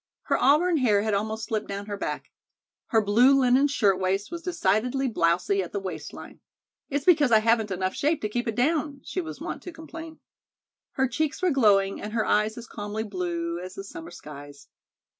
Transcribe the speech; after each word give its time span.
Her 0.23 0.37
auburn 0.41 0.77
hair 0.77 1.03
had 1.03 1.13
almost 1.13 1.45
slipped 1.45 1.67
down 1.67 1.85
her 1.85 1.95
back. 1.95 2.31
Her 2.87 3.03
blue 3.03 3.39
linen 3.39 3.67
shirtwaist 3.67 4.31
was 4.31 4.41
decidedly 4.41 5.07
blousey 5.07 5.61
at 5.63 5.73
the 5.73 5.79
waist 5.79 6.11
line. 6.11 6.39
"It's 6.89 7.05
because 7.05 7.31
I 7.31 7.37
haven't 7.37 7.69
enough 7.69 7.93
shape 7.93 8.19
to 8.21 8.27
keep 8.29 8.47
it 8.47 8.55
down," 8.55 9.01
she 9.03 9.21
was 9.21 9.39
wont 9.39 9.61
to 9.61 9.71
complain. 9.71 10.19
Her 10.93 11.07
cheeks 11.07 11.43
were 11.43 11.51
glowing 11.51 12.01
and 12.01 12.13
her 12.13 12.25
eyes 12.25 12.57
as 12.57 12.65
calmly 12.65 13.03
blue 13.03 13.59
as 13.59 13.75
the 13.75 13.83
summer 13.83 14.09
skies. 14.09 14.69